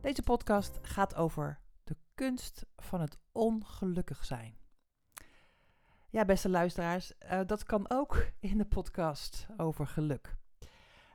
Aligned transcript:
Deze 0.00 0.22
podcast 0.22 0.78
gaat 0.82 1.14
over 1.14 1.60
de 1.84 1.96
kunst 2.14 2.66
van 2.76 3.00
het 3.00 3.18
ongelukkig 3.32 4.24
zijn. 4.24 4.56
Ja, 6.10 6.24
beste 6.24 6.48
luisteraars, 6.48 7.12
uh, 7.32 7.40
dat 7.46 7.64
kan 7.64 7.90
ook 7.90 8.26
in 8.40 8.58
de 8.58 8.64
podcast 8.64 9.46
over 9.56 9.86
geluk. 9.86 10.36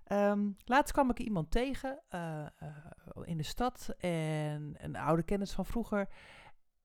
Um, 0.07 0.57
laatst 0.65 0.93
kwam 0.93 1.09
ik 1.09 1.19
iemand 1.19 1.51
tegen 1.51 2.01
uh, 2.09 2.45
uh, 2.63 2.67
in 3.23 3.37
de 3.37 3.43
stad 3.43 3.95
en 3.97 4.75
een 4.77 4.95
oude 4.95 5.23
kennis 5.23 5.51
van 5.51 5.65
vroeger. 5.65 6.07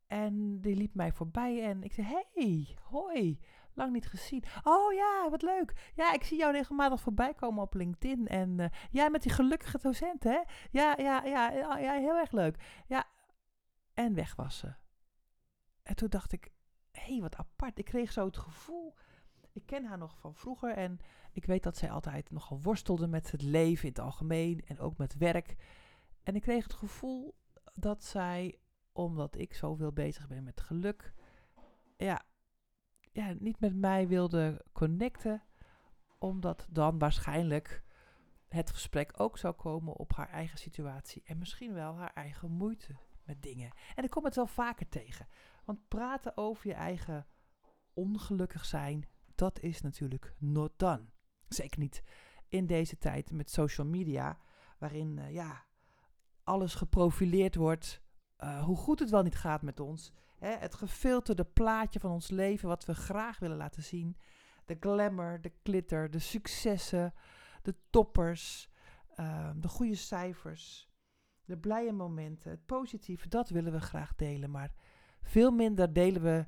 En 0.07 0.61
die 0.61 0.77
liep 0.77 0.95
mij 0.95 1.13
voorbij 1.13 1.65
en 1.65 1.83
ik 1.83 1.93
zei: 1.93 2.07
Hey, 2.35 2.77
hoi, 2.83 3.41
lang 3.79 3.93
niet 3.93 4.09
gezien. 4.09 4.45
Oh 4.63 4.93
ja, 4.93 5.31
wat 5.31 5.43
leuk. 5.43 5.93
Ja, 5.95 6.13
ik 6.13 6.25
zie 6.25 6.39
jou 6.39 6.53
regelmatig 6.53 7.01
voorbij 7.01 7.35
komen 7.35 7.63
op 7.63 7.75
LinkedIn. 7.75 8.27
En 8.27 8.59
uh, 8.59 8.67
jij 8.91 9.11
met 9.11 9.23
die 9.23 9.33
gelukkige 9.33 9.79
docent, 9.83 10.25
hè? 10.25 10.41
Ja, 10.71 10.95
ja, 10.97 11.25
ja, 11.25 11.51
ja, 11.79 11.93
heel 11.93 12.17
erg 12.17 12.33
leuk. 12.33 12.83
Ja, 12.87 13.05
en 13.95 14.15
weg 14.15 14.35
was 14.35 14.59
ze. 14.59 14.75
En 15.83 15.97
toen 15.97 16.09
dacht 16.09 16.33
ik, 16.33 16.51
hé, 16.93 17.13
hey, 17.13 17.21
wat 17.21 17.37
apart. 17.37 17.79
Ik 17.79 17.85
kreeg 17.85 18.13
zo 18.13 18.25
het 18.25 18.37
gevoel, 18.37 18.95
ik 19.53 19.67
ken 19.67 19.85
haar 19.85 19.99
nog 19.99 20.19
van 20.19 20.35
vroeger 20.35 20.73
en 20.73 20.99
ik 21.33 21.45
weet 21.45 21.63
dat 21.63 21.77
zij 21.77 21.91
altijd 21.91 22.31
nogal 22.31 22.61
worstelde 22.63 23.07
met 23.07 23.31
het 23.31 23.43
leven 23.43 23.83
in 23.85 23.89
het 23.89 23.99
algemeen 23.99 24.65
en 24.67 24.79
ook 24.79 24.97
met 24.97 25.17
werk. 25.17 25.57
En 26.23 26.35
ik 26.35 26.43
kreeg 26.43 26.63
het 26.63 26.75
gevoel 26.75 27.35
dat 27.75 28.05
zij, 28.05 28.59
omdat 28.93 29.37
ik 29.37 29.55
zoveel 29.55 29.93
bezig 29.93 30.29
ben 30.29 30.45
met 30.45 30.61
geluk, 30.61 31.13
ja, 31.97 32.23
ja, 33.19 33.35
niet 33.39 33.61
met 33.61 33.75
mij 33.75 34.09
wilde 34.09 34.65
connecten, 34.73 35.43
omdat 36.19 36.67
dan 36.71 36.99
waarschijnlijk 36.99 37.85
het 38.49 38.71
gesprek 38.71 39.13
ook 39.17 39.39
zou 39.39 39.55
komen 39.55 39.97
op 39.97 40.13
haar 40.13 40.29
eigen 40.29 40.59
situatie 40.59 41.23
en 41.25 41.39
misschien 41.39 41.73
wel 41.73 41.97
haar 41.97 42.13
eigen 42.15 42.51
moeite 42.51 42.97
met 43.25 43.43
dingen. 43.43 43.73
En 43.95 44.05
ik 44.05 44.11
kom 44.11 44.25
het 44.25 44.35
wel 44.35 44.47
vaker 44.47 44.89
tegen, 44.89 45.29
want 45.65 45.89
praten 45.89 46.37
over 46.37 46.67
je 46.67 46.75
eigen 46.75 47.27
ongelukkig 47.95 48.65
zijn, 48.65 49.09
dat 49.35 49.61
is 49.61 49.81
natuurlijk 49.81 50.35
not 50.39 50.73
done. 50.77 51.05
Zeker 51.49 51.79
niet 51.79 52.03
in 52.49 52.67
deze 52.67 52.99
tijd 52.99 53.31
met 53.31 53.51
social 53.51 53.87
media, 53.87 54.39
waarin 54.79 55.17
uh, 55.17 55.33
ja, 55.33 55.65
alles 56.43 56.75
geprofileerd 56.75 57.55
wordt, 57.55 58.03
uh, 58.39 58.65
hoe 58.65 58.77
goed 58.77 58.99
het 58.99 59.11
wel 59.11 59.23
niet 59.23 59.37
gaat 59.37 59.63
met 59.63 59.81
ons. 59.81 60.13
Hè, 60.39 60.51
het 60.51 60.75
gefilterde 60.75 61.45
plaatje 61.45 62.01
van 62.01 62.11
ons 62.11 62.31
leven, 62.31 62.69
wat 62.69 62.85
we 62.85 62.95
graag 62.95 63.39
willen 63.39 63.57
laten 63.57 63.83
zien. 63.83 64.17
De 64.65 64.77
glamour, 64.81 65.41
de 65.41 65.53
glitter, 65.63 66.11
de 66.11 66.19
successen, 66.19 67.15
de 67.63 67.75
toppers, 67.91 68.71
uh, 69.21 69.51
de 69.57 69.69
goede 69.69 69.95
cijfers, 69.95 70.91
de 71.45 71.59
blije 71.59 71.93
momenten, 71.93 72.51
het 72.51 72.67
positieve, 72.67 73.29
dat 73.29 73.49
willen 73.49 73.73
we 73.73 73.81
graag 73.81 74.15
delen. 74.15 74.51
Maar 74.51 74.73
veel 75.23 75.51
minder 75.51 75.93
delen 75.93 76.23
we 76.23 76.47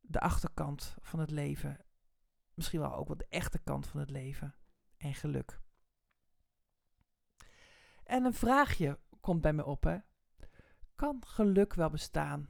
de 0.00 0.20
achterkant 0.20 0.96
van 1.00 1.20
het 1.20 1.30
leven. 1.30 1.84
Misschien 2.54 2.80
wel 2.80 2.94
ook 2.94 3.08
wat 3.08 3.18
de 3.18 3.26
echte 3.28 3.58
kant 3.58 3.86
van 3.86 4.00
het 4.00 4.10
leven 4.10 4.54
en 4.96 5.14
geluk. 5.14 5.60
En 8.04 8.24
een 8.24 8.34
vraagje 8.34 8.98
komt 9.20 9.40
bij 9.40 9.52
me 9.52 9.64
op, 9.64 9.82
hè. 9.82 9.98
Kan 10.94 11.22
geluk 11.26 11.74
wel 11.74 11.90
bestaan 11.90 12.48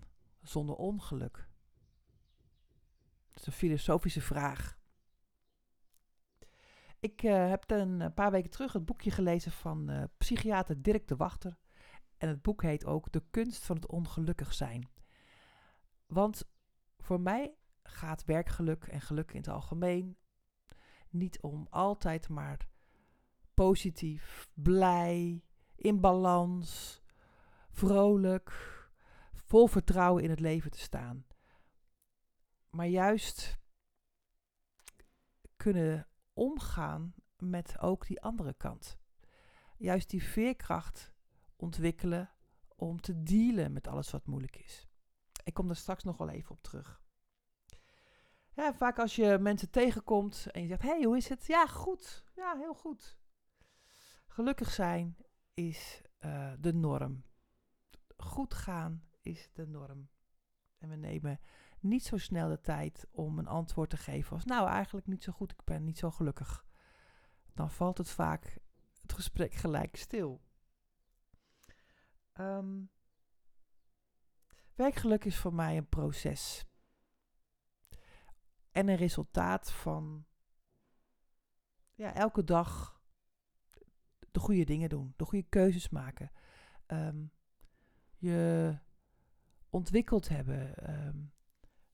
zonder 0.48 0.74
ongeluk? 0.76 1.48
Dat 3.28 3.40
is 3.40 3.46
een 3.46 3.52
filosofische 3.52 4.20
vraag. 4.20 4.78
Ik 7.00 7.22
uh, 7.22 7.48
heb 7.48 7.70
een 7.70 8.14
paar 8.14 8.30
weken 8.30 8.50
terug 8.50 8.72
het 8.72 8.84
boekje 8.84 9.10
gelezen 9.10 9.52
van 9.52 9.90
uh, 9.90 10.02
psychiater 10.16 10.82
Dirk 10.82 11.08
de 11.08 11.16
Wachter. 11.16 11.58
En 12.16 12.28
het 12.28 12.42
boek 12.42 12.62
heet 12.62 12.84
ook 12.84 13.12
De 13.12 13.22
kunst 13.30 13.64
van 13.64 13.76
het 13.76 13.86
ongelukkig 13.86 14.54
zijn. 14.54 14.88
Want 16.06 16.50
voor 16.98 17.20
mij 17.20 17.54
gaat 17.82 18.24
werkgeluk 18.24 18.84
en 18.84 19.00
geluk 19.00 19.30
in 19.32 19.38
het 19.38 19.48
algemeen 19.48 20.16
niet 21.08 21.40
om 21.40 21.66
altijd 21.70 22.28
maar 22.28 22.68
positief, 23.54 24.48
blij, 24.54 25.44
in 25.76 26.00
balans, 26.00 27.02
vrolijk, 27.70 28.75
vol 29.46 29.66
vertrouwen 29.66 30.22
in 30.22 30.30
het 30.30 30.40
leven 30.40 30.70
te 30.70 30.78
staan. 30.78 31.26
Maar 32.70 32.86
juist 32.86 33.58
kunnen 35.56 36.08
omgaan 36.32 37.14
met 37.36 37.78
ook 37.78 38.06
die 38.06 38.22
andere 38.22 38.54
kant. 38.54 38.98
Juist 39.76 40.10
die 40.10 40.22
veerkracht 40.22 41.12
ontwikkelen 41.56 42.30
om 42.76 43.00
te 43.00 43.22
dealen 43.22 43.72
met 43.72 43.86
alles 43.86 44.10
wat 44.10 44.26
moeilijk 44.26 44.56
is. 44.56 44.86
Ik 45.44 45.54
kom 45.54 45.66
daar 45.66 45.76
straks 45.76 46.04
nog 46.04 46.16
wel 46.16 46.28
even 46.28 46.50
op 46.50 46.62
terug. 46.62 47.04
Vaak 48.74 48.98
als 48.98 49.16
je 49.16 49.38
mensen 49.40 49.70
tegenkomt 49.70 50.46
en 50.50 50.62
je 50.62 50.68
zegt: 50.68 50.82
hey, 50.82 51.02
hoe 51.02 51.16
is 51.16 51.28
het? 51.28 51.46
Ja, 51.46 51.66
goed. 51.66 52.24
Ja, 52.34 52.56
heel 52.56 52.74
goed. 52.74 53.18
Gelukkig 54.26 54.70
zijn 54.70 55.16
is 55.54 56.02
uh, 56.20 56.52
de 56.58 56.74
norm. 56.74 57.24
Goed 58.16 58.54
gaan 58.54 59.06
is 59.26 59.50
de 59.52 59.66
norm. 59.66 60.08
En 60.78 60.88
we 60.88 60.96
nemen 60.96 61.40
niet 61.80 62.04
zo 62.04 62.16
snel 62.16 62.48
de 62.48 62.60
tijd 62.60 63.06
om 63.10 63.38
een 63.38 63.46
antwoord 63.46 63.90
te 63.90 63.96
geven 63.96 64.32
als: 64.32 64.44
Nou, 64.44 64.68
eigenlijk 64.68 65.06
niet 65.06 65.24
zo 65.24 65.32
goed, 65.32 65.52
ik 65.52 65.64
ben 65.64 65.84
niet 65.84 65.98
zo 65.98 66.10
gelukkig. 66.10 66.64
Dan 67.54 67.70
valt 67.70 67.98
het 67.98 68.10
vaak 68.10 68.58
het 69.02 69.12
gesprek 69.12 69.54
gelijk 69.54 69.96
stil. 69.96 70.44
Um, 72.40 72.90
werkgeluk 74.74 75.24
is 75.24 75.38
voor 75.38 75.54
mij 75.54 75.76
een 75.76 75.88
proces. 75.88 76.66
En 78.70 78.88
een 78.88 78.96
resultaat 78.96 79.72
van 79.72 80.26
ja, 81.94 82.14
elke 82.14 82.44
dag 82.44 83.00
de 84.30 84.40
goede 84.40 84.64
dingen 84.64 84.88
doen, 84.88 85.14
de 85.16 85.24
goede 85.24 85.46
keuzes 85.48 85.88
maken. 85.88 86.30
Um, 86.86 87.32
je 88.16 88.78
ontwikkeld 89.76 90.28
hebben. 90.28 90.90
Um, 91.06 91.32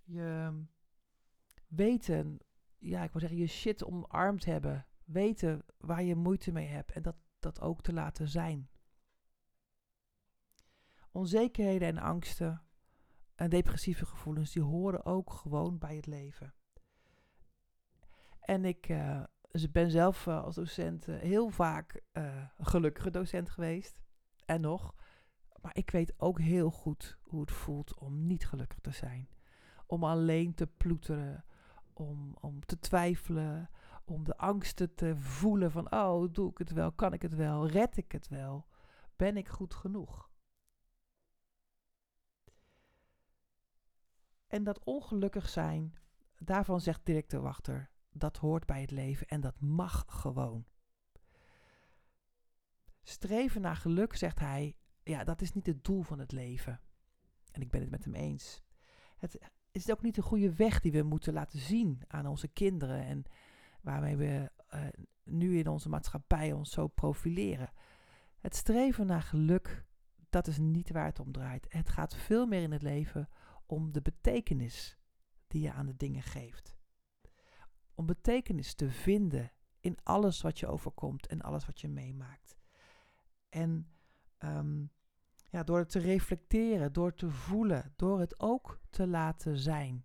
je 0.03 0.53
weten, 1.69 2.39
ja, 2.79 3.03
ik 3.03 3.13
wil 3.13 3.21
zeggen, 3.21 3.39
je 3.39 3.47
shit 3.47 3.85
omarmd 3.85 4.45
hebben. 4.45 4.87
Weten 5.05 5.65
waar 5.79 6.03
je 6.03 6.15
moeite 6.15 6.53
mee 6.53 6.67
hebt 6.67 6.93
en 6.93 7.03
dat, 7.03 7.17
dat 7.39 7.61
ook 7.61 7.83
te 7.83 7.93
laten 7.93 8.29
zijn. 8.29 8.71
Onzekerheden 11.11 11.89
en 11.89 11.99
angsten 11.99 12.63
en 13.35 13.51
depressieve 13.51 14.07
gevoelens, 14.07 14.53
die 14.53 14.63
horen 14.63 15.05
ook 15.05 15.31
gewoon 15.33 15.79
bij 15.79 15.97
het 15.97 16.07
leven. 16.07 16.55
En 18.41 18.65
ik 18.65 18.89
uh, 18.89 19.23
ben 19.71 19.91
zelf 19.91 20.27
uh, 20.27 20.45
als 20.45 20.55
docent 20.55 21.09
uh, 21.09 21.19
heel 21.19 21.49
vaak 21.49 22.03
een 22.13 22.51
gelukkige 22.57 23.11
docent 23.11 23.51
geweest. 23.51 24.01
En 24.45 24.61
nog. 24.61 24.95
Maar 25.63 25.77
ik 25.77 25.91
weet 25.91 26.15
ook 26.17 26.41
heel 26.41 26.71
goed 26.71 27.19
hoe 27.23 27.41
het 27.41 27.51
voelt 27.51 27.99
om 27.99 28.27
niet 28.27 28.47
gelukkig 28.47 28.79
te 28.79 28.91
zijn. 28.91 29.29
Om 29.87 30.05
alleen 30.05 30.55
te 30.55 30.67
ploeteren, 30.67 31.45
om, 31.93 32.37
om 32.41 32.65
te 32.65 32.79
twijfelen, 32.79 33.71
om 34.05 34.25
de 34.25 34.37
angsten 34.37 34.95
te 34.95 35.17
voelen 35.17 35.71
van, 35.71 35.93
oh, 35.93 36.33
doe 36.33 36.51
ik 36.51 36.59
het 36.59 36.73
wel, 36.73 36.93
kan 36.93 37.13
ik 37.13 37.23
het 37.23 37.35
wel, 37.35 37.69
red 37.69 37.97
ik 37.97 38.13
het 38.13 38.29
wel, 38.29 38.67
ben 39.17 39.37
ik 39.37 39.49
goed 39.49 39.75
genoeg? 39.75 40.31
En 44.47 44.65
dat 44.65 44.85
ongelukkig 44.85 45.49
zijn, 45.49 45.95
daarvan 46.39 46.81
zegt 46.81 47.07
de 47.07 47.41
Wachter, 47.41 47.91
dat 48.11 48.37
hoort 48.37 48.67
bij 48.67 48.81
het 48.81 48.91
leven 48.91 49.27
en 49.27 49.41
dat 49.41 49.61
mag 49.61 50.05
gewoon. 50.07 50.67
Streven 53.03 53.61
naar 53.61 53.77
geluk, 53.77 54.17
zegt 54.17 54.39
hij, 54.39 54.77
ja, 55.05 55.25
dat 55.25 55.41
is 55.41 55.53
niet 55.53 55.67
het 55.67 55.85
doel 55.85 56.03
van 56.03 56.19
het 56.19 56.33
leven. 56.33 56.81
En 57.53 57.61
ik 57.61 57.71
ben 57.71 57.81
het 57.81 57.91
met 57.91 58.05
hem 58.05 58.15
eens. 58.15 58.63
Het 59.17 59.39
is 59.71 59.91
ook 59.91 60.03
niet 60.03 60.15
de 60.15 60.23
goede 60.23 60.55
weg 60.55 60.81
die 60.81 60.93
we 60.93 61.03
moeten 61.03 61.33
laten 61.33 61.59
zien 61.59 62.03
aan 62.07 62.27
onze 62.27 62.49
kinderen 62.49 63.05
en 63.05 63.25
waarmee 63.81 64.17
we 64.17 64.51
uh, 64.75 64.87
nu 65.25 65.59
in 65.59 65.69
onze 65.69 65.89
maatschappij 65.89 66.53
ons 66.53 66.71
zo 66.71 66.87
profileren. 66.87 67.73
Het 68.41 68.57
streven 68.57 69.07
naar 69.07 69.23
geluk, 69.23 69.85
dat 70.31 70.47
is 70.47 70.59
niet 70.59 70.91
waar 70.91 71.07
het 71.07 71.21
om 71.21 71.33
draait. 71.33 71.67
Het 71.69 71.89
gaat 71.89 72.17
veel 72.17 72.47
meer 72.47 72.63
in 72.63 72.73
het 72.73 72.83
leven 72.83 73.29
om 73.67 73.93
de 73.93 74.03
betekenis 74.03 74.99
die 75.47 75.63
je 75.63 75.73
aan 75.73 75.87
de 75.87 75.97
dingen 75.97 76.23
geeft. 76.23 76.77
Om 77.95 78.07
betekenis 78.07 78.75
te 78.75 78.91
vinden 78.91 79.53
in 79.81 79.99
alles 80.03 80.41
wat 80.43 80.59
je 80.59 80.67
overkomt 80.67 81.27
en 81.27 81.41
alles 81.41 81.67
wat 81.67 81.81
je 81.81 81.89
meemaakt. 81.89 82.57
En 83.49 83.93
um, 84.45 84.91
ja, 85.51 85.63
door 85.63 85.79
het 85.79 85.91
te 85.91 85.99
reflecteren, 85.99 86.93
door 86.93 87.15
te 87.15 87.31
voelen, 87.31 87.93
door 87.97 88.21
het 88.21 88.41
ook 88.41 88.81
te 88.91 89.07
laten 89.07 89.57
zijn. 89.57 90.05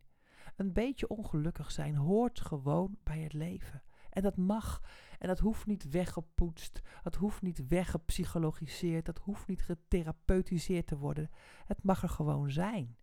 Een 0.55 0.73
beetje 0.73 1.07
ongelukkig 1.07 1.71
zijn 1.71 1.95
hoort 1.95 2.41
gewoon 2.41 2.97
bij 3.03 3.19
het 3.19 3.33
leven. 3.33 3.83
En 4.09 4.21
dat 4.21 4.37
mag. 4.37 4.81
En 5.19 5.27
dat 5.27 5.39
hoeft 5.39 5.65
niet 5.65 5.89
weggepoetst. 5.89 6.81
Dat 7.03 7.15
hoeft 7.15 7.41
niet 7.41 7.67
weggepsychologiseerd. 7.67 9.05
Dat 9.05 9.17
hoeft 9.17 9.47
niet 9.47 9.61
getherapeutiseerd 9.61 10.87
te 10.87 10.97
worden. 10.97 11.29
Het 11.65 11.83
mag 11.83 12.03
er 12.03 12.09
gewoon 12.09 12.51
zijn. 12.51 12.97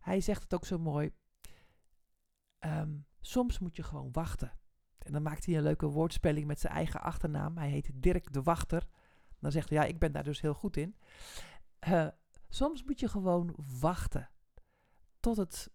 Hij 0.00 0.20
zegt 0.20 0.42
het 0.42 0.54
ook 0.54 0.66
zo 0.66 0.78
mooi. 0.78 1.12
Ehm, 2.58 2.98
soms 3.20 3.58
moet 3.58 3.76
je 3.76 3.82
gewoon 3.82 4.12
wachten. 4.12 4.58
En 5.04 5.12
dan 5.12 5.22
maakt 5.22 5.46
hij 5.46 5.56
een 5.56 5.62
leuke 5.62 5.86
woordspelling 5.86 6.46
met 6.46 6.60
zijn 6.60 6.72
eigen 6.72 7.00
achternaam. 7.00 7.56
Hij 7.56 7.68
heet 7.68 7.90
Dirk 7.94 8.32
de 8.32 8.42
Wachter. 8.42 8.86
Dan 9.38 9.52
zegt 9.52 9.68
hij, 9.68 9.78
ja, 9.78 9.84
ik 9.84 9.98
ben 9.98 10.12
daar 10.12 10.24
dus 10.24 10.40
heel 10.40 10.54
goed 10.54 10.76
in. 10.76 10.96
Uh, 11.88 12.08
soms 12.48 12.84
moet 12.84 13.00
je 13.00 13.08
gewoon 13.08 13.54
wachten 13.80 14.30
tot 15.20 15.36
het 15.36 15.70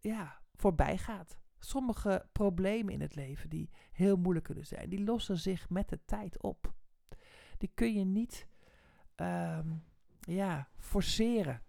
ja, 0.00 0.40
voorbij 0.54 0.98
gaat. 0.98 1.38
Sommige 1.58 2.28
problemen 2.32 2.92
in 2.92 3.00
het 3.00 3.14
leven 3.14 3.50
die 3.50 3.70
heel 3.92 4.16
moeilijk 4.16 4.44
kunnen 4.44 4.66
zijn, 4.66 4.88
die 4.88 5.04
lossen 5.04 5.38
zich 5.38 5.68
met 5.68 5.88
de 5.88 6.04
tijd 6.04 6.42
op. 6.42 6.74
Die 7.58 7.70
kun 7.74 7.94
je 7.94 8.04
niet 8.04 8.48
um, 9.16 9.84
ja, 10.20 10.68
forceren. 10.76 11.62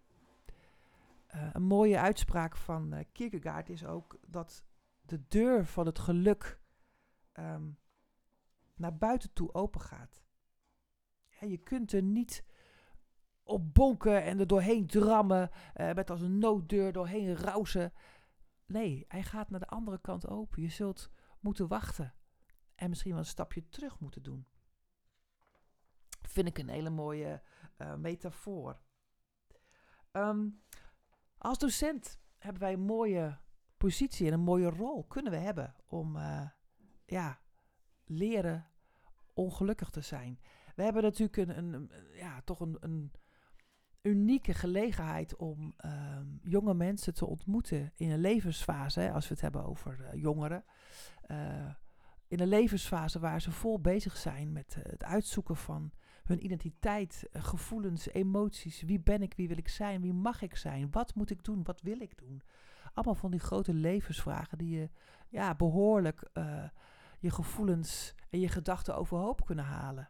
Uh, 1.35 1.49
een 1.53 1.63
mooie 1.63 1.99
uitspraak 1.99 2.55
van 2.55 2.93
uh, 2.93 2.99
Kierkegaard 3.11 3.69
is 3.69 3.85
ook 3.85 4.17
dat 4.27 4.65
de 5.01 5.27
deur 5.27 5.65
van 5.65 5.85
het 5.85 5.99
geluk 5.99 6.58
um, 7.39 7.79
naar 8.75 8.97
buiten 8.97 9.33
toe 9.33 9.53
open 9.53 9.81
gaat. 9.81 10.23
Je 11.39 11.57
kunt 11.57 11.93
er 11.93 12.03
niet 12.03 12.43
op 13.43 13.73
bonken 13.73 14.23
en 14.23 14.39
er 14.39 14.47
doorheen 14.47 14.87
drammen, 14.87 15.49
uh, 15.75 15.93
met 15.93 16.09
als 16.09 16.21
een 16.21 16.37
nooddeur 16.37 16.91
doorheen 16.91 17.35
rausen. 17.35 17.93
Nee, 18.65 19.05
hij 19.07 19.23
gaat 19.23 19.49
naar 19.49 19.59
de 19.59 19.67
andere 19.67 20.01
kant 20.01 20.27
open. 20.27 20.61
Je 20.61 20.69
zult 20.69 21.09
moeten 21.39 21.67
wachten 21.67 22.13
en 22.75 22.89
misschien 22.89 23.11
wel 23.11 23.19
een 23.19 23.25
stapje 23.25 23.69
terug 23.69 23.99
moeten 23.99 24.23
doen. 24.23 24.47
Vind 26.21 26.47
ik 26.47 26.57
een 26.57 26.69
hele 26.69 26.89
mooie 26.89 27.41
uh, 27.77 27.95
metafoor. 27.95 28.81
Um, 30.11 30.63
als 31.37 31.57
docent 31.57 32.19
hebben 32.37 32.61
wij 32.61 32.73
een 32.73 32.85
mooie 32.85 33.39
positie 33.77 34.27
en 34.27 34.33
een 34.33 34.39
mooie 34.39 34.69
rol 34.69 35.05
kunnen 35.05 35.31
we 35.31 35.37
hebben 35.37 35.75
om 35.87 36.15
uh, 36.15 36.49
ja, 37.09 37.39
leren 38.05 38.65
ongelukkig 39.33 39.89
te 39.89 40.01
zijn. 40.01 40.39
We 40.75 40.83
hebben 40.83 41.03
natuurlijk 41.03 41.37
een, 41.37 41.73
een 41.73 41.91
ja, 42.13 42.41
toch 42.41 42.59
een, 42.59 42.77
een, 42.79 43.11
unieke 44.01 44.53
gelegenheid 44.53 45.35
om 45.35 45.73
uh, 45.85 45.91
jonge 46.43 46.73
mensen 46.73 47.13
te 47.13 47.25
ontmoeten 47.25 47.91
in 47.95 48.09
een 48.09 48.19
levensfase, 48.19 49.11
als 49.11 49.27
we 49.27 49.33
het 49.33 49.41
hebben 49.41 49.65
over 49.65 49.99
uh, 49.99 50.21
jongeren. 50.21 50.63
Uh, 51.27 51.69
in 52.27 52.39
een 52.39 52.47
levensfase 52.47 53.19
waar 53.19 53.41
ze 53.41 53.51
vol 53.51 53.79
bezig 53.79 54.17
zijn 54.17 54.51
met 54.51 54.77
het 54.81 55.03
uitzoeken 55.03 55.55
van 55.55 55.91
hun 56.23 56.43
identiteit, 56.45 57.29
gevoelens, 57.31 58.09
emoties. 58.09 58.81
Wie 58.81 58.99
ben 58.99 59.21
ik, 59.21 59.33
wie 59.33 59.47
wil 59.47 59.57
ik 59.57 59.67
zijn, 59.67 60.01
wie 60.01 60.13
mag 60.13 60.41
ik 60.41 60.55
zijn, 60.55 60.91
wat 60.91 61.15
moet 61.15 61.29
ik 61.29 61.43
doen, 61.43 61.63
wat 61.63 61.81
wil 61.81 61.99
ik 61.99 62.17
doen. 62.17 62.41
Allemaal 62.93 63.15
van 63.15 63.31
die 63.31 63.39
grote 63.39 63.73
levensvragen 63.73 64.57
die 64.57 64.79
je 64.79 64.89
ja, 65.29 65.55
behoorlijk 65.55 66.29
je 67.19 67.31
gevoelens 67.31 68.15
en 68.29 68.39
je 68.39 68.47
gedachten 68.47 68.95
overhoop 68.95 69.45
kunnen 69.45 69.65
halen. 69.65 70.09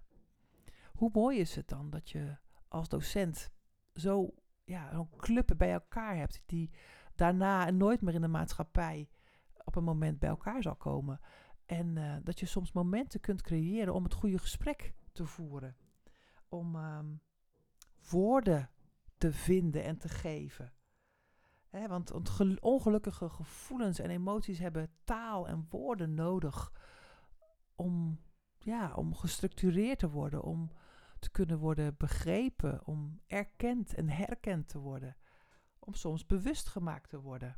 Hoe 0.93 1.09
mooi 1.13 1.39
is 1.39 1.55
het 1.55 1.67
dan 1.67 1.89
dat 1.89 2.09
je 2.09 2.37
als 2.67 2.89
docent 2.89 3.51
zo 3.93 4.33
ja, 4.63 4.91
zo'n 4.93 5.09
club 5.17 5.53
bij 5.57 5.71
elkaar 5.71 6.15
hebt 6.15 6.41
die 6.45 6.71
daarna 7.15 7.69
nooit 7.69 8.01
meer 8.01 8.13
in 8.13 8.21
de 8.21 8.27
maatschappij 8.27 9.09
op 9.63 9.75
een 9.75 9.83
moment 9.83 10.19
bij 10.19 10.29
elkaar 10.29 10.61
zal 10.61 10.75
komen. 10.75 11.19
En 11.65 11.95
uh, 11.95 12.15
dat 12.23 12.39
je 12.39 12.45
soms 12.45 12.71
momenten 12.71 13.19
kunt 13.19 13.41
creëren 13.41 13.93
om 13.93 14.03
het 14.03 14.13
goede 14.13 14.37
gesprek 14.37 14.93
te 15.11 15.25
voeren. 15.25 15.75
Om 16.47 16.75
um, 16.75 17.21
woorden 18.09 18.69
te 19.17 19.33
vinden 19.33 19.83
en 19.83 19.97
te 19.97 20.09
geven. 20.09 20.73
Want 21.87 22.11
ongelukkige 22.61 23.29
gevoelens 23.29 23.99
en 23.99 24.09
emoties 24.09 24.59
hebben 24.59 24.91
taal 25.03 25.47
en 25.47 25.67
woorden 25.69 26.13
nodig 26.13 26.71
om, 27.79 28.19
ja, 28.57 28.93
om 28.93 29.15
gestructureerd 29.15 29.99
te 29.99 30.09
worden, 30.09 30.43
om 30.43 30.71
te 31.19 31.31
kunnen 31.31 31.57
worden 31.57 31.95
begrepen, 31.97 32.85
om 32.85 33.21
erkend 33.27 33.93
en 33.93 34.09
herkend 34.09 34.67
te 34.67 34.79
worden, 34.79 35.17
om 35.79 35.93
soms 35.93 36.25
bewust 36.25 36.67
gemaakt 36.67 37.09
te 37.09 37.21
worden. 37.21 37.57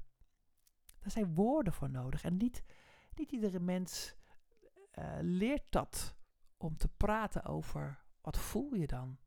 Daar 1.00 1.12
zijn 1.12 1.34
woorden 1.34 1.74
voor 1.74 1.90
nodig 1.90 2.24
en 2.24 2.38
niet, 2.38 2.64
niet 3.16 3.32
iedere 3.32 3.60
mens 3.60 4.16
uh, 5.00 5.18
leert 5.22 5.66
dat 5.70 6.16
om 6.58 6.78
te 6.78 6.88
praten 6.88 7.44
over 7.44 8.04
wat 8.22 8.38
voel 8.38 8.74
je 8.74 8.88
dan 8.88 9.18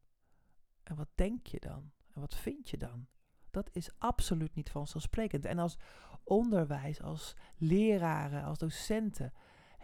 en 0.82 0.97
wat 0.97 1.08
denk 1.14 1.47
je 1.47 1.61
dan 1.61 1.93
en 2.12 2.20
wat 2.20 2.35
vind 2.35 2.70
je 2.70 2.76
dan. 2.76 3.06
Dat 3.50 3.69
is 3.73 3.99
absoluut 3.99 4.55
niet 4.55 4.70
vanzelfsprekend. 4.70 5.44
En 5.44 5.58
als 5.58 5.79
onderwijs, 6.25 7.02
als 7.02 7.37
leraren, 7.56 8.44
als 8.44 8.58
docenten 8.58 9.32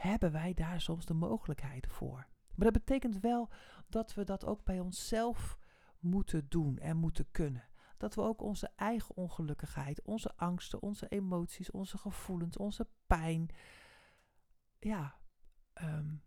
hebben 0.01 0.33
wij 0.33 0.55
daar 0.55 0.81
soms 0.81 1.07
de 1.07 1.15
mogelijkheid 1.15 1.87
voor. 1.87 2.27
Maar 2.55 2.73
dat 2.73 2.85
betekent 2.85 3.21
wel 3.21 3.51
dat 3.89 4.15
we 4.15 4.25
dat 4.25 4.45
ook 4.45 4.65
bij 4.65 4.81
onszelf 4.81 5.59
moeten 5.99 6.49
doen 6.49 6.79
en 6.79 6.97
moeten 6.97 7.31
kunnen. 7.31 7.69
Dat 7.97 8.15
we 8.15 8.21
ook 8.21 8.43
onze 8.43 8.71
eigen 8.77 9.17
ongelukkigheid, 9.17 10.03
onze 10.03 10.37
angsten, 10.37 10.83
onze 10.83 11.09
emoties, 11.09 11.71
onze 11.71 11.99
gevoelens, 11.99 12.57
onze 12.57 12.89
pijn, 13.07 13.49
ja, 14.79 15.19
um, 15.83 16.23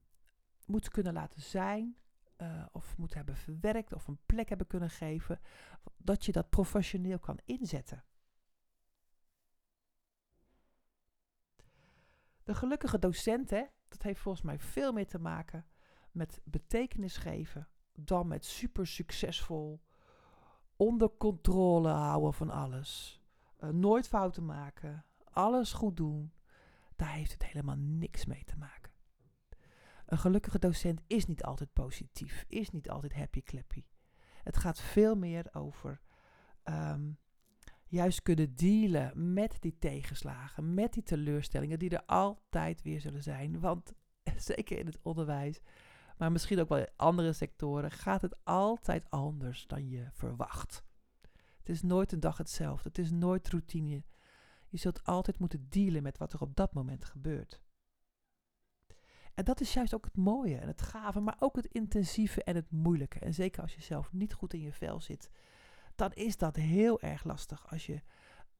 moeten 0.65 0.91
kunnen 0.91 1.13
laten 1.13 1.41
zijn. 1.41 1.97
Uh, 2.37 2.65
of 2.71 2.97
moeten 2.97 3.17
hebben 3.17 3.35
verwerkt 3.35 3.93
of 3.93 4.07
een 4.07 4.19
plek 4.25 4.49
hebben 4.49 4.67
kunnen 4.67 4.89
geven. 4.89 5.39
Dat 5.97 6.25
je 6.25 6.31
dat 6.31 6.49
professioneel 6.49 7.19
kan 7.19 7.39
inzetten. 7.45 8.03
De 12.43 12.55
gelukkige 12.55 12.99
docent, 12.99 13.49
hè, 13.49 13.63
dat 13.87 14.01
heeft 14.01 14.19
volgens 14.19 14.43
mij 14.43 14.59
veel 14.59 14.91
meer 14.91 15.07
te 15.07 15.19
maken 15.19 15.65
met 16.11 16.41
betekenis 16.43 17.17
geven 17.17 17.67
dan 17.93 18.27
met 18.27 18.45
super 18.45 18.87
succesvol 18.87 19.81
onder 20.75 21.17
controle 21.17 21.89
houden 21.89 22.33
van 22.33 22.49
alles. 22.49 23.21
Uh, 23.59 23.69
nooit 23.69 24.07
fouten 24.07 24.45
maken, 24.45 25.05
alles 25.23 25.73
goed 25.73 25.97
doen. 25.97 26.33
Daar 26.95 27.11
heeft 27.11 27.31
het 27.31 27.45
helemaal 27.45 27.77
niks 27.77 28.25
mee 28.25 28.43
te 28.43 28.57
maken. 28.57 28.91
Een 30.05 30.17
gelukkige 30.17 30.59
docent 30.59 31.01
is 31.07 31.25
niet 31.25 31.43
altijd 31.43 31.73
positief, 31.73 32.45
is 32.47 32.69
niet 32.69 32.89
altijd 32.89 33.13
happy 33.13 33.43
clappy. 33.43 33.85
Het 34.43 34.57
gaat 34.57 34.79
veel 34.79 35.15
meer 35.15 35.49
over 35.53 36.01
um, 36.63 37.17
juist 37.93 38.21
kunnen 38.21 38.55
dealen 38.55 39.33
met 39.33 39.57
die 39.59 39.77
tegenslagen, 39.79 40.73
met 40.73 40.93
die 40.93 41.03
teleurstellingen 41.03 41.79
die 41.79 41.89
er 41.89 42.05
altijd 42.05 42.81
weer 42.81 43.01
zullen 43.01 43.23
zijn. 43.23 43.59
Want 43.59 43.93
zeker 44.37 44.79
in 44.79 44.85
het 44.85 44.99
onderwijs, 45.01 45.59
maar 46.17 46.31
misschien 46.31 46.59
ook 46.59 46.69
wel 46.69 46.77
in 46.77 46.91
andere 46.95 47.33
sectoren, 47.33 47.91
gaat 47.91 48.21
het 48.21 48.35
altijd 48.43 49.09
anders 49.09 49.67
dan 49.67 49.89
je 49.89 50.07
verwacht. 50.11 50.83
Het 51.57 51.69
is 51.69 51.81
nooit 51.81 52.11
een 52.11 52.19
dag 52.19 52.37
hetzelfde, 52.37 52.87
het 52.89 52.97
is 52.97 53.11
nooit 53.11 53.49
routine. 53.49 54.03
Je 54.67 54.77
zult 54.77 55.03
altijd 55.03 55.39
moeten 55.39 55.65
dealen 55.69 56.03
met 56.03 56.17
wat 56.17 56.33
er 56.33 56.41
op 56.41 56.55
dat 56.55 56.73
moment 56.73 57.05
gebeurt. 57.05 57.61
En 59.33 59.43
dat 59.43 59.61
is 59.61 59.73
juist 59.73 59.93
ook 59.93 60.05
het 60.05 60.17
mooie 60.17 60.57
en 60.57 60.67
het 60.67 60.81
gave, 60.81 61.19
maar 61.19 61.35
ook 61.39 61.55
het 61.55 61.65
intensieve 61.65 62.43
en 62.43 62.55
het 62.55 62.71
moeilijke. 62.71 63.19
En 63.19 63.33
zeker 63.33 63.61
als 63.61 63.75
je 63.75 63.81
zelf 63.81 64.13
niet 64.13 64.33
goed 64.33 64.53
in 64.53 64.61
je 64.61 64.71
vel 64.71 65.01
zit, 65.01 65.29
dan 66.03 66.11
is 66.13 66.37
dat 66.37 66.55
heel 66.55 67.01
erg 67.01 67.23
lastig 67.23 67.69
als 67.69 67.85
je 67.85 68.01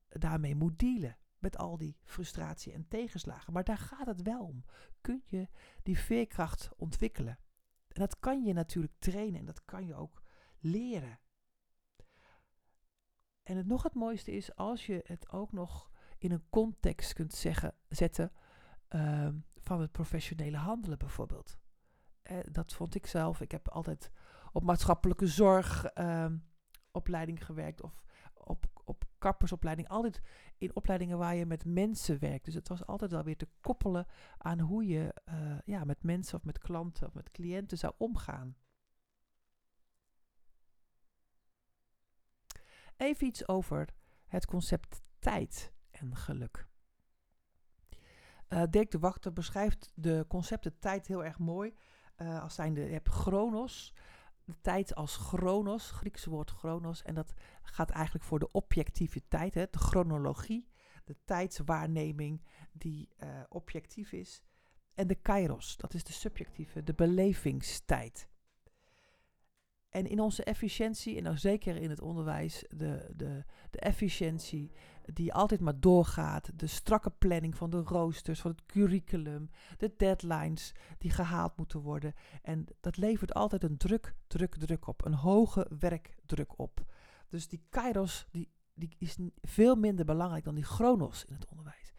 daarmee 0.09 0.55
moet 0.55 0.79
dealen. 0.79 1.17
Met 1.39 1.57
al 1.57 1.77
die 1.77 1.97
frustratie 2.03 2.73
en 2.73 2.87
tegenslagen. 2.87 3.53
Maar 3.53 3.63
daar 3.63 3.77
gaat 3.77 4.05
het 4.05 4.21
wel 4.21 4.45
om. 4.45 4.65
Kun 5.01 5.23
je 5.25 5.47
die 5.81 5.97
veerkracht 5.97 6.69
ontwikkelen? 6.75 7.39
En 7.87 8.01
dat 8.01 8.19
kan 8.19 8.43
je 8.43 8.53
natuurlijk 8.53 8.93
trainen 8.99 9.39
en 9.39 9.45
dat 9.45 9.65
kan 9.65 9.85
je 9.85 9.95
ook 9.95 10.23
leren. 10.59 11.19
En 13.43 13.57
het 13.57 13.65
nog 13.65 13.83
het 13.83 13.93
mooiste 13.93 14.31
is 14.31 14.55
als 14.55 14.85
je 14.85 15.03
het 15.05 15.31
ook 15.31 15.51
nog 15.51 15.91
in 16.17 16.31
een 16.31 16.49
context 16.49 17.13
kunt 17.13 17.33
zeggen, 17.33 17.75
zetten 17.87 18.31
uh, 18.89 19.29
van 19.55 19.81
het 19.81 19.91
professionele 19.91 20.57
handelen 20.57 20.97
bijvoorbeeld. 20.97 21.57
dat 22.51 22.73
vond 22.73 22.95
ik 22.95 23.05
zelf. 23.05 23.41
Ik 23.41 23.51
heb 23.51 23.69
altijd 23.69 24.11
op 24.51 24.63
maatschappelijke 24.63 25.27
zorgopleiding 25.27 26.51
ehm, 26.93 27.35
gewerkt 27.35 27.81
of 27.81 28.03
op, 28.33 28.65
op 28.83 29.03
kappersopleiding. 29.17 29.87
Altijd 29.87 30.21
in 30.57 30.75
opleidingen 30.75 31.17
waar 31.17 31.35
je 31.35 31.45
met 31.45 31.65
mensen 31.65 32.19
werkt. 32.19 32.45
Dus 32.45 32.53
het 32.53 32.67
was 32.67 32.85
altijd 32.85 33.11
wel 33.11 33.23
weer 33.23 33.37
te 33.37 33.47
koppelen 33.61 34.07
aan 34.37 34.59
hoe 34.59 34.87
je 34.87 35.15
uh, 35.29 35.57
ja, 35.65 35.83
met 35.83 36.03
mensen 36.03 36.37
of 36.37 36.43
met 36.43 36.59
klanten 36.59 37.07
of 37.07 37.13
met 37.13 37.31
cliënten 37.31 37.77
zou 37.77 37.93
omgaan. 37.97 38.55
Even 42.97 43.27
iets 43.27 43.47
over 43.47 43.89
het 44.25 44.45
concept 44.45 45.01
tijd 45.19 45.73
en 45.91 46.15
geluk. 46.15 46.67
Uh, 48.49 48.63
Dirk 48.69 48.91
de 48.91 48.99
Wachter 48.99 49.33
beschrijft 49.33 49.91
de 49.95 50.25
concepten 50.27 50.79
tijd 50.79 51.07
heel 51.07 51.23
erg 51.23 51.39
mooi. 51.39 51.75
Uh, 52.17 52.41
als 52.43 52.55
zijnde, 52.55 52.81
je 52.81 52.99
chronos, 53.03 53.93
de 54.45 54.55
tijd 54.61 54.95
als 54.95 55.15
chronos, 55.15 55.91
Griekse 55.91 56.29
woord 56.29 56.51
chronos. 56.51 57.03
En 57.03 57.15
dat 57.15 57.33
gaat 57.61 57.89
eigenlijk 57.89 58.25
voor 58.25 58.39
de 58.39 58.51
objectiviteit, 58.51 59.53
hè, 59.53 59.65
de 59.71 59.77
chronologie, 59.77 60.67
de 61.03 61.15
tijdswaarneming 61.25 62.41
die 62.71 63.09
uh, 63.23 63.29
objectief 63.49 64.11
is. 64.11 64.43
En 64.93 65.07
de 65.07 65.15
kairos, 65.15 65.77
dat 65.77 65.93
is 65.93 66.03
de 66.03 66.13
subjectieve, 66.13 66.83
de 66.83 66.93
belevingstijd. 66.93 68.29
En 69.89 70.07
in 70.07 70.19
onze 70.19 70.43
efficiëntie, 70.43 71.17
en 71.17 71.23
dan 71.23 71.37
zeker 71.37 71.75
in 71.75 71.89
het 71.89 72.01
onderwijs, 72.01 72.65
de, 72.69 73.09
de, 73.15 73.43
de 73.69 73.79
efficiëntie 73.79 74.71
die 75.13 75.33
altijd 75.33 75.61
maar 75.61 75.79
doorgaat, 75.79 76.59
de 76.59 76.67
strakke 76.67 77.09
planning 77.09 77.55
van 77.57 77.69
de 77.69 77.81
roosters, 77.81 78.41
van 78.41 78.51
het 78.51 78.65
curriculum, 78.65 79.49
de 79.77 79.93
deadlines 79.97 80.73
die 80.97 81.11
gehaald 81.11 81.57
moeten 81.57 81.79
worden. 81.79 82.13
En 82.41 82.65
dat 82.79 82.97
levert 82.97 83.33
altijd 83.33 83.63
een 83.63 83.77
druk, 83.77 84.15
druk, 84.27 84.55
druk 84.55 84.87
op, 84.87 85.05
een 85.05 85.13
hoge 85.13 85.71
werkdruk 85.79 86.59
op. 86.59 86.85
Dus 87.27 87.47
die 87.47 87.65
kairos 87.69 88.27
die, 88.31 88.51
die 88.73 88.95
is 88.97 89.17
veel 89.41 89.75
minder 89.75 90.05
belangrijk 90.05 90.43
dan 90.43 90.55
die 90.55 90.63
chronos 90.63 91.25
in 91.25 91.33
het 91.33 91.45
onderwijs. 91.45 91.93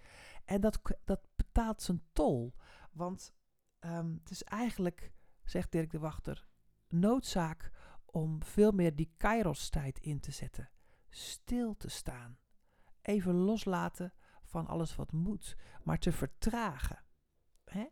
En 0.44 0.60
dat, 0.60 0.80
dat 1.04 1.20
betaalt 1.36 1.82
zijn 1.82 2.02
tol, 2.12 2.54
want 2.92 3.34
um, 3.80 4.18
het 4.20 4.30
is 4.30 4.42
eigenlijk, 4.42 5.12
zegt 5.44 5.72
Dirk 5.72 5.90
de 5.90 5.98
Wachter, 5.98 6.46
noodzaak 6.88 7.70
om 8.04 8.42
veel 8.42 8.72
meer 8.72 8.94
die 8.94 9.12
kairos-tijd 9.16 9.98
in 9.98 10.20
te 10.20 10.30
zetten. 10.30 10.70
Stil 11.08 11.76
te 11.76 11.88
staan. 11.88 12.38
Even 13.04 13.34
loslaten 13.34 14.12
van 14.42 14.66
alles 14.66 14.96
wat 14.96 15.12
moet, 15.12 15.56
maar 15.82 15.98
te 15.98 16.12
vertragen. 16.12 17.04
Hè? 17.64 17.86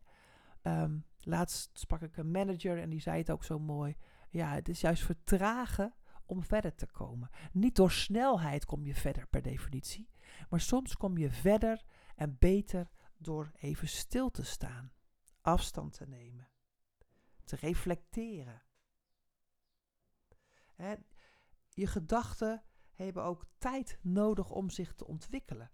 Ehm, 0.63 0.99
laatst 1.21 1.79
sprak 1.79 2.03
ik 2.03 2.17
een 2.17 2.31
manager 2.31 2.79
en 2.79 2.91
die 2.91 3.01
zei 3.01 3.19
het 3.19 3.31
ook 3.31 3.45
zo 3.45 3.59
mooi. 3.59 3.97
Ja, 4.31 4.53
het 4.53 4.69
is 4.69 4.81
juist 4.81 5.03
vertragen 5.03 5.95
om 6.27 6.43
verder 6.43 6.75
te 6.75 6.87
komen. 6.87 7.31
Niet 7.53 7.77
door 7.77 7.91
snelheid 7.91 8.65
kom 8.65 8.85
je 8.85 8.95
verder 8.95 9.27
per 9.27 9.43
definitie, 9.43 10.09
maar 10.49 10.61
soms 10.61 10.97
kom 10.97 11.19
je 11.19 11.31
verder 11.31 11.85
en 12.15 12.37
beter 12.39 12.91
door 13.17 13.53
even 13.55 13.89
stil 13.89 14.31
te 14.31 14.45
staan, 14.45 14.93
afstand 15.41 15.93
te 15.93 16.07
nemen, 16.07 16.49
te 17.45 17.57
reflecteren 17.57 18.63
Hè, 20.83 20.95
je 21.69 21.87
gedachten 21.87 22.63
hebben 23.05 23.25
ook 23.25 23.45
tijd 23.59 23.99
nodig 24.01 24.51
om 24.51 24.71
zich 24.71 24.95
te 24.95 25.07
ontwikkelen. 25.07 25.71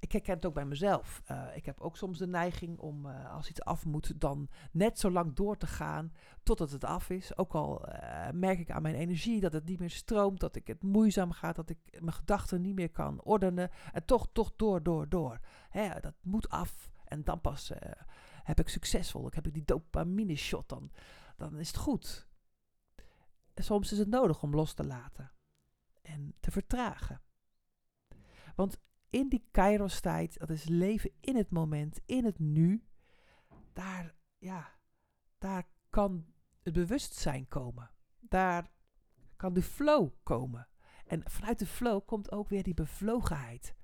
Ik 0.00 0.12
herken 0.12 0.34
het 0.34 0.46
ook 0.46 0.54
bij 0.54 0.64
mezelf. 0.64 1.22
Uh, 1.30 1.56
ik 1.56 1.66
heb 1.66 1.80
ook 1.80 1.96
soms 1.96 2.18
de 2.18 2.26
neiging 2.26 2.78
om, 2.78 3.06
uh, 3.06 3.34
als 3.34 3.48
iets 3.48 3.62
af 3.62 3.84
moet, 3.84 4.20
dan 4.20 4.48
net 4.72 4.98
zo 4.98 5.10
lang 5.10 5.34
door 5.34 5.56
te 5.56 5.66
gaan 5.66 6.12
totdat 6.42 6.70
het 6.70 6.84
af 6.84 7.10
is. 7.10 7.36
Ook 7.36 7.54
al 7.54 7.88
uh, 7.88 8.28
merk 8.32 8.58
ik 8.58 8.70
aan 8.70 8.82
mijn 8.82 8.94
energie 8.94 9.40
dat 9.40 9.52
het 9.52 9.64
niet 9.64 9.78
meer 9.78 9.90
stroomt, 9.90 10.40
dat 10.40 10.56
ik 10.56 10.66
het 10.66 10.82
moeizaam 10.82 11.32
gaat, 11.32 11.56
dat 11.56 11.70
ik 11.70 11.78
mijn 12.00 12.12
gedachten 12.12 12.60
niet 12.60 12.74
meer 12.74 12.90
kan 12.90 13.22
ordenen. 13.22 13.70
En 13.92 14.04
toch, 14.04 14.28
toch 14.32 14.52
door, 14.56 14.82
door, 14.82 15.08
door. 15.08 15.40
Hè, 15.68 16.00
dat 16.00 16.14
moet 16.22 16.48
af. 16.48 16.90
En 17.04 17.24
dan 17.24 17.40
pas 17.40 17.72
heb 18.42 18.60
ik 18.60 18.68
succesvol. 18.68 19.26
Ik 19.26 19.34
heb 19.34 19.46
ik 19.46 19.54
die 19.54 19.64
dopamine 19.64 20.36
shot 20.36 20.68
dan 20.68 20.90
dan 21.38 21.58
is 21.58 21.66
het 21.66 21.76
goed. 21.76 22.27
Soms 23.58 23.92
is 23.92 23.98
het 23.98 24.08
nodig 24.08 24.42
om 24.42 24.54
los 24.54 24.74
te 24.74 24.84
laten 24.84 25.32
en 26.02 26.34
te 26.40 26.50
vertragen. 26.50 27.22
Want 28.54 28.78
in 29.10 29.28
die 29.28 29.48
kairos-tijd, 29.50 30.38
dat 30.38 30.50
is 30.50 30.64
leven 30.64 31.10
in 31.20 31.36
het 31.36 31.50
moment, 31.50 32.00
in 32.06 32.24
het 32.24 32.38
nu, 32.38 32.84
daar, 33.72 34.14
ja, 34.38 34.74
daar 35.38 35.68
kan 35.90 36.26
het 36.62 36.72
bewustzijn 36.72 37.48
komen. 37.48 37.90
Daar 38.20 38.70
kan 39.36 39.52
de 39.52 39.62
flow 39.62 40.10
komen. 40.22 40.68
En 41.06 41.30
vanuit 41.30 41.58
de 41.58 41.66
flow 41.66 42.06
komt 42.06 42.32
ook 42.32 42.48
weer 42.48 42.62
die 42.62 42.74
bevlogenheid. 42.74 43.74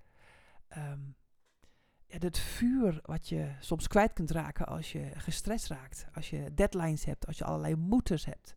Um, 0.76 1.16
het 2.06 2.38
vuur 2.38 3.00
wat 3.02 3.28
je 3.28 3.54
soms 3.60 3.86
kwijt 3.86 4.12
kunt 4.12 4.30
raken 4.30 4.66
als 4.66 4.92
je 4.92 5.10
gestrest 5.14 5.66
raakt, 5.66 6.06
als 6.12 6.30
je 6.30 6.54
deadlines 6.54 7.04
hebt, 7.04 7.26
als 7.26 7.38
je 7.38 7.44
allerlei 7.44 7.74
moeders 7.76 8.24
hebt. 8.24 8.56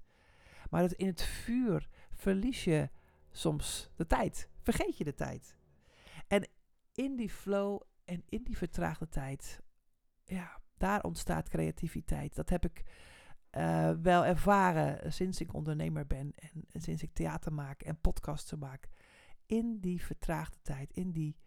Maar 0.70 0.82
dat 0.82 0.94
in 0.94 1.08
het 1.08 1.22
vuur 1.22 1.90
verlies 2.14 2.64
je 2.64 2.90
soms 3.32 3.90
de 3.96 4.06
tijd, 4.06 4.50
vergeet 4.60 4.98
je 4.98 5.04
de 5.04 5.14
tijd. 5.14 5.56
En 6.28 6.48
in 6.94 7.16
die 7.16 7.30
flow 7.30 7.82
en 8.06 8.24
in 8.30 8.44
die 8.44 8.58
vertraagde 8.58 9.10
tijd, 9.10 9.62
ja, 10.26 10.62
daar 10.78 11.04
ontstaat 11.04 11.50
creativiteit. 11.50 12.36
Dat 12.36 12.50
heb 12.50 12.66
ik 12.66 12.84
uh, 13.52 13.92
wel 14.02 14.26
ervaren 14.26 15.14
sinds 15.14 15.42
ik 15.42 15.54
ondernemer 15.54 16.08
ben 16.08 16.32
en, 16.36 16.66
en 16.72 16.82
sinds 16.82 17.04
ik 17.04 17.14
theater 17.14 17.54
maak 17.54 17.82
en 17.82 18.02
podcasts 18.02 18.54
maak. 18.56 18.88
In 19.46 19.80
die 19.80 20.06
vertraagde 20.06 20.58
tijd, 20.62 20.94
in 20.94 21.12
die 21.12 21.38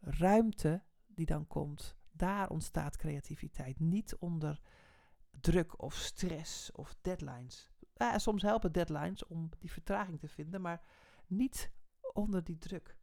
ruimte 0.00 0.82
die 1.06 1.26
dan 1.26 1.46
komt, 1.46 1.96
daar 2.12 2.48
ontstaat 2.48 2.96
creativiteit. 2.96 3.80
Niet 3.80 4.16
onder 4.16 4.60
druk 5.40 5.82
of 5.82 5.94
stress 5.94 6.72
of 6.72 6.96
deadlines. 7.00 7.70
Ja, 7.98 8.18
soms 8.18 8.42
helpen 8.42 8.72
deadlines 8.72 9.26
om 9.26 9.50
die 9.58 9.72
vertraging 9.72 10.20
te 10.20 10.28
vinden, 10.28 10.60
maar 10.60 10.82
niet 11.26 11.72
onder 12.12 12.44
die 12.44 12.58
druk. 12.58 12.96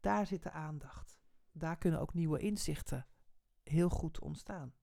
Daar 0.00 0.26
zit 0.26 0.42
de 0.42 0.50
aandacht. 0.50 1.20
Daar 1.52 1.76
kunnen 1.76 2.00
ook 2.00 2.14
nieuwe 2.14 2.38
inzichten 2.38 3.06
heel 3.62 3.88
goed 3.88 4.20
ontstaan. 4.20 4.74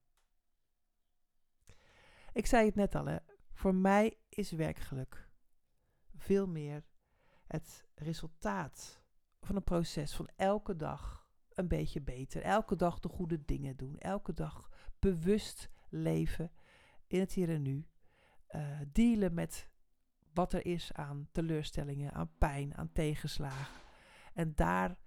Ik 2.34 2.46
zei 2.46 2.66
het 2.66 2.76
net 2.76 2.96
al, 2.96 3.06
hè. 3.06 3.18
voor 3.54 3.76
mij 3.76 4.18
is 4.30 4.52
werkgeluk 4.52 5.30
veel 6.16 6.48
meer 6.48 6.84
het 7.48 7.88
resultaat 7.96 9.02
van 9.42 9.56
een 9.56 9.64
proces 9.64 10.16
van 10.16 10.30
elke 10.36 10.76
dag 10.76 11.28
een 11.50 11.68
beetje 11.68 12.02
beter. 12.02 12.42
Elke 12.42 12.76
dag 12.76 13.00
de 13.00 13.10
goede 13.10 13.46
dingen 13.46 13.76
doen. 13.76 13.98
Elke 13.98 14.34
dag 14.34 14.70
bewust 15.00 15.70
leven 15.90 16.52
in 17.08 17.20
het 17.20 17.34
hier 17.34 17.50
en 17.50 17.62
nu. 17.62 17.88
Uh, 18.56 18.80
dealen 18.92 19.34
met 19.34 19.70
wat 20.34 20.54
er 20.54 20.66
is 20.66 20.94
aan 20.94 21.28
teleurstellingen, 21.32 22.14
aan 22.14 22.32
pijn, 22.38 22.78
aan 22.78 22.92
tegenslagen. 22.92 23.82
En 24.34 24.56
daar 24.56 24.98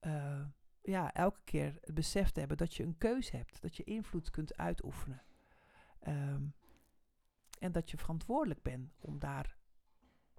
uh, 0.00 0.44
ja, 0.82 1.12
elke 1.12 1.40
keer 1.44 1.78
het 1.80 1.94
besef 1.94 2.30
te 2.30 2.38
hebben 2.38 2.56
dat 2.56 2.74
je 2.74 2.82
een 2.82 2.98
keuze 2.98 3.36
hebt. 3.36 3.62
Dat 3.62 3.76
je 3.76 3.84
invloed 3.84 4.30
kunt 4.30 4.56
uitoefenen. 4.56 5.22
Um, 6.08 6.54
en 7.58 7.72
dat 7.72 7.90
je 7.90 7.96
verantwoordelijk 7.96 8.62
bent 8.62 8.92
om 9.00 9.18
daar 9.18 9.56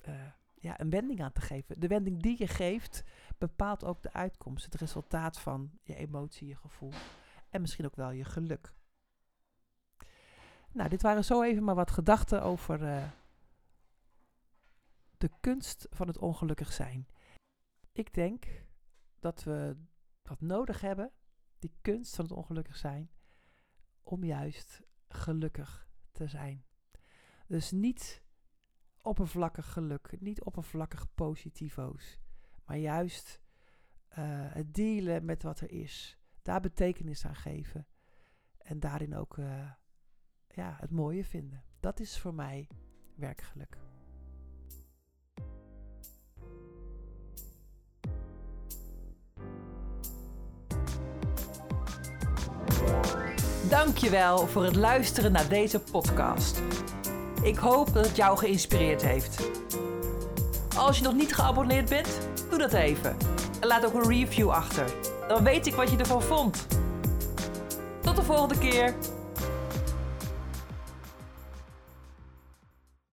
uh, 0.08 0.16
ja, 0.56 0.80
een 0.80 0.90
wending 0.90 1.22
aan 1.22 1.32
te 1.32 1.42
geven. 1.42 1.80
De 1.80 1.88
wending 1.88 2.22
die 2.22 2.36
je 2.38 2.48
geeft 2.48 3.04
bepaalt 3.38 3.84
ook 3.84 4.02
de 4.02 4.14
uitkomst, 4.14 4.66
het 4.66 4.76
resultaat 4.76 5.40
van 5.40 5.72
je 5.84 5.96
emotie, 5.96 6.48
je 6.48 6.56
gevoel 6.56 6.94
en 7.50 7.62
misschien 7.62 7.86
ook 7.86 7.96
wel 7.96 8.12
je 8.12 8.26
geluk. 8.26 8.74
Nou, 10.74 10.90
dit 10.90 11.02
waren 11.02 11.26
zo 11.26 11.42
even 11.42 11.64
maar 11.64 11.76
wat 11.76 11.92
gedachten 11.92 12.44
over 12.44 12.82
uh, 12.82 13.10
de 15.18 15.30
kunst 15.40 15.88
van 15.90 16.08
het 16.08 16.18
ongelukkig 16.18 16.74
zijn. 16.74 17.08
Ik 17.92 18.14
denk 18.14 18.46
dat 19.20 19.44
we 19.44 19.78
dat 20.22 20.42
nodig 20.42 20.82
hebben, 20.82 21.12
die 21.60 21.74
kunst 21.82 22.16
van 22.16 22.26
het 22.26 22.34
ongelukkig 22.34 22.78
zijn, 22.78 23.12
om 24.04 24.24
juist 24.24 24.82
gelukkig 25.08 25.88
te 26.12 26.28
zijn. 26.28 26.66
Dus 27.48 27.72
niet 27.72 28.24
oppervlakkig 29.02 29.72
geluk, 29.72 30.20
niet 30.20 30.44
oppervlakkig 30.44 31.14
positivo's, 31.14 32.20
maar 32.66 32.78
juist 32.78 33.42
uh, 34.10 34.16
het 34.54 34.74
delen 34.74 35.26
met 35.26 35.44
wat 35.44 35.60
er 35.60 35.72
is, 35.72 36.18
daar 36.42 36.62
betekenis 36.62 37.26
aan 37.26 37.36
geven 37.36 37.88
en 38.58 38.80
daarin 38.80 39.16
ook 39.16 39.38
uh, 39.38 39.72
ja, 40.54 40.78
het 40.80 40.92
mooie 40.92 41.24
vinden. 41.26 41.64
Dat 41.80 42.00
is 42.00 42.20
voor 42.20 42.34
mij 42.34 42.68
werkgeluk. 43.16 43.78
Dankjewel 53.70 54.48
voor 54.48 54.64
het 54.64 54.76
luisteren 54.76 55.32
naar 55.32 55.50
deze 55.50 55.80
podcast. 55.80 56.62
Ik 57.44 57.58
hoop 57.58 57.94
dat 57.94 58.06
het 58.06 58.16
jou 58.16 58.38
geïnspireerd 58.38 59.02
heeft. 59.02 59.50
Als 60.78 60.98
je 60.98 61.04
nog 61.04 61.14
niet 61.14 61.36
geabonneerd 61.36 61.90
bent, 61.90 62.28
doe 62.50 62.60
dat 62.60 62.74
even. 62.74 63.18
En 63.60 63.68
laat 63.68 63.86
ook 63.86 63.94
een 63.94 64.10
review 64.10 64.50
achter. 64.50 64.94
Dan 65.28 65.44
weet 65.44 65.68
ik 65.68 65.74
wat 65.74 65.92
je 65.92 65.98
ervan 65.98 66.22
vond. 66.22 66.68
Tot 68.02 68.16
de 68.16 68.24
volgende 68.24 68.58
keer. 68.58 68.96